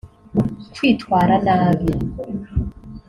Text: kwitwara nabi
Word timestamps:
kwitwara 0.73 1.35
nabi 1.45 1.87